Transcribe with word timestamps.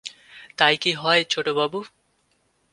তাই 0.57 0.75
কি 0.77 0.91
হয় 0.93 1.21
ছোটবাবু? 1.29 1.79